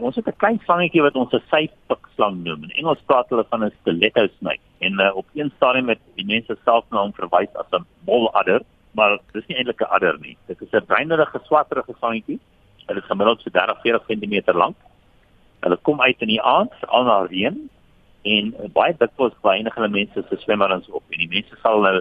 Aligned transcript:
Ons 0.00 0.16
het 0.16 0.26
'n 0.26 0.36
klein 0.42 0.60
slangetjie 0.64 1.02
wat 1.02 1.14
ons 1.14 1.32
'n 1.32 1.42
sypik 1.50 2.04
slang 2.14 2.36
noem. 2.44 2.62
In 2.64 2.70
Engels 2.80 3.02
praat 3.06 3.28
hulle 3.28 3.44
van 3.50 3.64
'n 3.64 3.72
stiletto 3.80 4.26
snake. 4.38 4.64
En 4.78 4.92
uh, 5.00 5.16
op 5.16 5.26
een 5.34 5.52
stadium 5.56 5.88
het 5.88 6.00
die 6.14 6.26
mense 6.26 6.56
self 6.64 6.84
na 6.90 7.00
hom 7.00 7.12
verwys 7.12 7.52
as 7.54 7.70
'n 7.70 7.84
moladder, 8.06 8.62
maar 8.92 9.18
dis 9.32 9.46
nie 9.46 9.56
eintlik 9.56 9.80
'n 9.80 9.92
adder 9.96 10.18
nie. 10.20 10.36
Dit 10.46 10.60
is 10.60 10.72
'n 10.72 10.86
breinerige 10.86 11.40
swarterige 11.44 11.94
slangetjie. 11.98 12.40
Dit 12.86 12.96
is 12.96 13.04
gemiddeld 13.04 13.40
so 13.40 13.50
30-40 13.50 14.04
cm 14.06 14.56
lank. 14.56 14.76
Hulle 15.60 15.76
kom 15.76 16.00
uit 16.00 16.20
in 16.20 16.28
die 16.28 16.42
aand, 16.42 16.72
al 16.86 17.04
na 17.04 17.26
reën 17.26 17.70
en 18.22 18.54
uh, 18.60 18.68
baie 18.72 18.94
dikwels 18.98 19.34
baie 19.40 19.64
hulle 19.74 19.88
mense 19.88 20.24
se 20.28 20.36
swemmerings 20.36 20.88
op 20.88 21.02
en 21.10 21.18
die 21.18 21.28
mense 21.28 21.56
sal 21.62 21.80
nou 21.80 22.00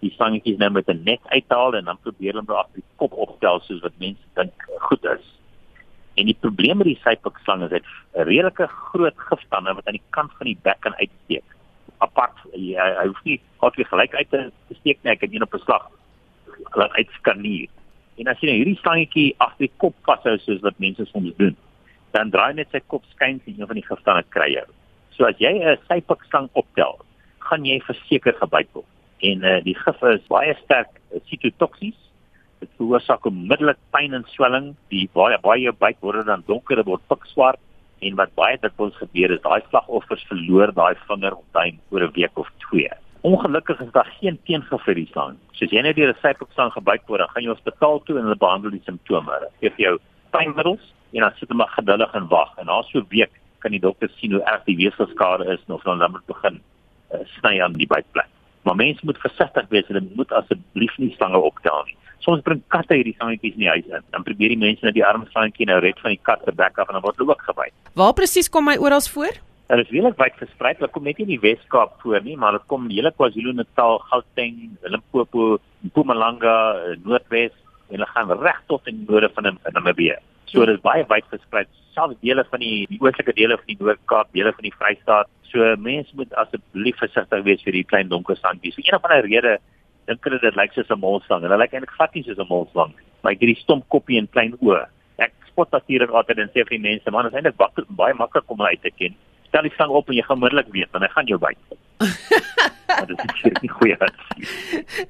die 0.00 0.10
slangetjies 0.10 0.58
nou 0.58 0.70
met 0.70 0.88
'n 0.88 1.02
net 1.04 1.20
uithaal 1.24 1.74
en 1.74 1.84
dan 1.84 1.98
probeer 2.02 2.32
hulle 2.32 2.44
hom 2.46 2.56
agter 2.56 2.80
die 2.80 2.96
kop 2.96 3.12
optel 3.12 3.60
soos 3.60 3.80
wat 3.80 3.92
mense 3.98 4.24
dink 4.34 4.52
goed 4.78 5.04
is. 5.04 5.39
En 6.18 6.26
die 6.26 6.36
probleem 6.40 6.80
met 6.80 6.90
die 6.90 7.00
sypikslang 7.04 7.62
is 7.62 7.70
dit 7.70 7.84
'n 8.14 8.26
redelike 8.28 8.66
groot 8.66 9.18
giftande 9.30 9.74
wat 9.74 9.86
aan 9.86 9.98
die 9.98 10.10
kant 10.10 10.32
van 10.38 10.46
die 10.46 10.58
bek 10.62 10.80
kan 10.80 10.94
uitsteek. 10.94 11.44
Apart 11.98 12.36
hy, 12.52 12.74
hy 12.74 13.06
hoef 13.06 13.22
nie 13.24 13.40
altyd 13.58 13.86
gelyk 13.86 14.14
uit 14.14 14.30
te 14.30 14.50
steek 14.80 14.98
nie, 15.02 15.12
hy 15.12 15.16
kan 15.16 15.32
een 15.32 15.42
op 15.42 15.54
'n 15.54 15.58
slag 15.58 15.90
laat 16.74 16.92
uitskaneer. 16.92 17.68
En 18.18 18.26
as 18.26 18.40
jy 18.40 18.46
nou 18.48 18.56
hierdie 18.56 18.80
slangetjie 18.82 19.34
agter 19.38 19.66
die 19.66 19.76
kop 19.76 19.94
vashou 20.04 20.38
soos 20.38 20.60
wat 20.60 20.78
mense 20.78 21.04
soms 21.06 21.32
doen, 21.36 21.56
dan 22.10 22.30
draai 22.30 22.54
net 22.54 22.68
sy 22.70 22.80
kop 22.86 23.04
skuins 23.14 23.42
en 23.46 23.54
een 23.60 23.66
van 23.66 23.78
die 23.78 23.86
giftande 23.86 24.24
kry 24.28 24.52
jou. 24.52 24.66
So 25.10 25.24
as 25.24 25.38
jy 25.38 25.52
'n 25.52 25.78
sypikslang 25.88 26.48
optel, 26.52 26.98
gaan 27.38 27.64
jy 27.64 27.80
verseker 27.80 28.34
gebyt 28.34 28.68
word. 28.72 28.86
En 29.20 29.44
uh, 29.44 29.60
die 29.64 29.74
gif 29.74 30.02
is 30.02 30.26
baie 30.28 30.54
sterk 30.64 30.88
sitotoksies 31.28 32.09
dit 32.60 32.70
veroorsaak 32.78 33.26
onmiddellik 33.26 33.78
pyn 33.94 34.14
en 34.14 34.24
swelling. 34.34 34.74
Die 34.92 35.08
baie 35.16 35.38
baie 35.42 35.62
jou 35.64 35.74
byt 35.84 36.00
word 36.04 36.26
dan 36.28 36.44
donker, 36.46 36.76
dit 36.76 36.86
word 36.86 37.04
pikswart 37.08 37.60
en 38.00 38.16
wat 38.16 38.32
baie 38.38 38.56
dikwels 38.60 38.96
gebeur 38.96 39.34
is 39.34 39.42
daai 39.44 39.60
slagoffers 39.68 40.24
verloor 40.30 40.72
daai 40.76 40.94
vinger 41.08 41.36
of 41.36 41.44
duim 41.56 41.80
oor 41.90 42.04
'n 42.06 42.12
week 42.16 42.38
of 42.38 42.48
twee. 42.68 42.90
Ongelukkig 43.22 43.80
is 43.80 43.92
daar 43.92 44.08
geen 44.20 44.38
teengif 44.46 44.84
vir 44.84 44.94
die 44.94 45.08
slang. 45.12 45.36
Soos 45.52 45.70
jy 45.70 45.82
net 45.82 45.96
deur 45.96 46.08
'n 46.08 46.22
sypopslang 46.22 46.72
gebyt 46.72 47.04
word, 47.08 47.30
gaan 47.30 47.42
jy 47.42 47.52
hospitaal 47.52 48.00
toe 48.04 48.16
en 48.18 48.24
hulle 48.24 48.36
behandel 48.46 48.70
die 48.70 48.86
simptome. 48.86 49.30
Hulle 49.30 49.50
gee 49.60 49.70
vir 49.70 49.84
jou 49.84 49.98
pynmiddels 50.32 50.84
en 51.12 51.20
dan 51.20 51.32
sit 51.36 51.48
hulle 51.48 51.58
maar 51.58 51.74
geduldig 51.76 52.14
en 52.14 52.28
wag 52.28 52.58
en 52.58 52.66
na 52.66 52.82
so 52.82 52.98
'n 52.98 53.06
week 53.10 53.32
kan 53.58 53.70
die 53.70 53.80
dokter 53.80 54.08
sien 54.16 54.32
hoe 54.32 54.42
erg 54.42 54.64
die 54.64 54.76
weefselskade 54.76 55.44
is 55.52 55.60
of 55.68 55.82
dan 55.82 55.98
dan 55.98 56.10
moet 56.10 56.26
begin 56.26 56.60
uh, 57.12 57.20
sny 57.36 57.60
aan 57.60 57.72
die 57.72 57.86
bytplek. 57.86 58.28
Maar 58.62 58.76
mense 58.76 59.06
moet 59.08 59.18
versigtig 59.18 59.68
wees, 59.72 59.86
hulle 59.88 60.02
moet 60.14 60.32
asseblief 60.36 60.96
nie 60.98 61.14
slange 61.16 61.40
optel 61.40 61.84
nie 61.86 61.96
soms 62.24 62.42
bring 62.46 62.62
katte 62.72 62.96
hierdie 62.98 63.14
slangetjies 63.16 63.56
in 63.56 63.64
die 63.64 63.70
huis 63.72 63.86
in. 63.88 64.06
Dan 64.14 64.26
probeer 64.26 64.52
die 64.52 64.60
mense 64.60 64.86
net 64.86 64.96
die 64.96 65.06
arme 65.06 65.28
slangetjie 65.32 65.68
nou 65.70 65.78
red 65.84 66.00
van 66.04 66.14
die 66.14 66.20
kat 66.28 66.42
se 66.44 66.54
bek 66.56 66.78
af 66.78 66.90
en 66.90 66.98
dan 66.98 67.04
word 67.06 67.20
hulle 67.20 67.34
ook 67.34 67.46
gebyt. 67.48 67.74
Waar 68.00 68.16
presies 68.18 68.50
kom 68.52 68.70
hy 68.70 68.76
oral 68.80 69.04
voor? 69.14 69.40
Hulle 69.70 69.84
is 69.86 69.92
regtig 69.94 70.18
wyd 70.18 70.38
versprei. 70.42 70.74
Hulle 70.78 70.90
kom 70.92 71.06
net 71.06 71.20
nie 71.20 71.28
in 71.28 71.34
die 71.36 71.42
Wes-Kaap 71.44 72.00
voor 72.02 72.22
nie, 72.26 72.36
maar 72.36 72.58
dit 72.58 72.66
kom 72.70 72.88
die 72.90 72.98
hele 72.98 73.12
KwaZulu-Natal, 73.14 74.00
Gauteng, 74.10 74.56
Limpopo, 74.82 75.60
Mpumalanga, 75.86 76.56
Noordwes 77.04 77.54
en 77.90 77.98
hulle 77.98 78.10
gaan 78.10 78.34
reg 78.42 78.58
tot 78.70 78.90
in 78.90 79.00
die 79.00 79.08
noorde 79.08 79.30
van 79.36 79.54
Namibië. 79.72 80.18
So 80.50 80.66
dit 80.66 80.74
is 80.74 80.82
baie 80.82 81.04
wyd 81.10 81.26
versprei. 81.30 81.64
Selfs 81.94 82.18
dele 82.24 82.44
van 82.50 82.62
die, 82.62 82.86
die 82.90 82.98
oostelike 83.02 83.34
dele 83.38 83.58
van 83.58 83.68
die 83.70 83.76
Noord-Kaap, 83.78 84.32
dele 84.34 84.52
van 84.56 84.66
die 84.66 84.74
Vrystaat. 84.74 85.30
So 85.50 85.66
mense 85.78 86.16
moet 86.18 86.34
asseblief 86.42 86.98
versigtig 86.98 87.44
wees 87.46 87.62
vir 87.66 87.78
die 87.78 87.86
klein 87.86 88.10
donker 88.10 88.38
sandjies. 88.38 88.74
Vir 88.78 88.88
een 88.88 88.98
of 88.98 89.06
ander 89.06 89.26
rede 89.26 89.58
dink 90.10 90.26
hulle 90.26 90.40
dit 90.42 90.56
lyk 90.58 90.74
soos 90.74 90.90
'n 90.90 90.98
molslang. 90.98 91.46
Hulle 91.46 91.58
lyk 91.58 91.74
eintlik 91.74 91.94
glad 91.94 92.14
nie 92.14 92.24
soos 92.26 92.38
'n 92.38 92.50
molslang 92.50 92.94
nie. 92.96 93.06
Maar 93.22 93.36
hierdie 93.38 93.62
stomp 93.62 93.86
koppie 93.88 94.18
en 94.18 94.28
klein 94.28 94.56
oë. 94.58 94.86
Ek 95.18 95.32
spot 95.46 95.70
natuurlik 95.70 96.10
altyd 96.10 96.38
en 96.38 96.50
sê 96.54 96.66
vir 96.66 96.80
mense, 96.80 97.10
man, 97.10 97.24
dit 97.24 97.32
is 97.32 97.38
eintlik 97.38 97.86
baie 97.96 98.14
maklik 98.14 98.50
om 98.50 98.62
uit 98.62 98.82
te 98.82 98.90
ken. 98.90 99.14
Stel 99.48 99.62
die 99.62 99.74
slang 99.76 99.90
op 99.90 100.08
en 100.08 100.16
jy 100.16 100.22
gaan 100.22 100.38
onmiddellik 100.38 100.72
weet 100.72 100.90
want 100.92 101.04
hy 101.04 101.10
gaan 101.10 101.26
jou 101.26 101.38
byt. 101.38 101.58
Dit 103.10 103.20
is 103.46 103.60
nie 103.62 103.70
goeie 103.70 103.96
advies. 103.98 104.52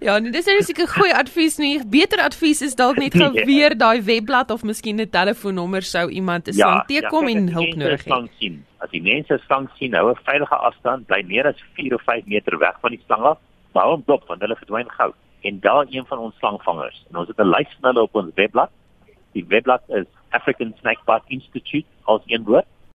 Ja, 0.00 0.18
nee, 0.18 0.32
dis 0.34 0.46
is 0.46 0.66
seker 0.66 0.88
goeie 0.90 1.14
advies 1.14 1.58
nie. 1.58 1.80
Beter 1.86 2.22
advies 2.24 2.62
is 2.62 2.74
dalk 2.78 2.98
net 2.98 3.14
gaan 3.14 3.36
weer 3.50 3.76
daai 3.78 4.02
webblad 4.02 4.50
of 4.50 4.62
miskien 4.62 5.00
'n 5.00 5.10
telefoonnommer 5.10 5.82
sou 5.82 6.08
iemand 6.10 6.48
staan 6.50 6.82
ja, 6.82 6.84
teekom 6.86 7.28
ja, 7.28 7.36
en 7.36 7.48
hulp 7.48 7.74
nodig 7.74 8.04
het. 8.04 8.58
As 8.80 8.90
die 8.90 9.02
mense 9.02 9.38
slang 9.46 9.68
sien, 9.78 9.94
hou 9.94 10.10
'n 10.10 10.18
veilige 10.24 10.56
afstand, 10.56 11.06
bly 11.06 11.22
meer 11.26 11.46
as 11.46 11.62
4 11.74 11.94
of 11.94 12.02
5 12.02 12.26
meter 12.26 12.58
weg 12.58 12.76
van 12.80 12.90
die 12.90 13.02
slang 13.06 13.22
af 13.22 13.38
maar 13.72 13.86
hom 13.86 14.02
dop 14.06 14.26
want 14.28 14.42
hulle 14.44 14.58
verdwyn 14.58 14.90
gou 14.96 15.10
en 15.48 15.60
daar 15.60 15.86
een 15.88 16.06
van 16.06 16.18
ons 16.26 16.36
slangvangers 16.38 17.04
en 17.10 17.20
ons 17.22 17.28
het 17.28 17.38
'n 17.38 17.52
lys 17.54 17.76
van 17.76 17.88
hulle 17.90 18.02
op 18.02 18.14
ons 18.14 18.34
webblad 18.34 18.70
die 19.32 19.46
webblad 19.48 19.82
is 19.88 20.06
African 20.30 20.74
Snake 20.80 21.02
Bite 21.06 21.28
Institute 21.28 21.86
as 22.04 22.20
een 22.26 22.44
woord 22.44 22.66